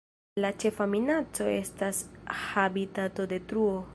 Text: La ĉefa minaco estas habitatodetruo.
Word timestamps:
La 0.43 0.49
ĉefa 0.63 0.87
minaco 0.93 1.49
estas 1.57 2.01
habitatodetruo. 2.45 3.81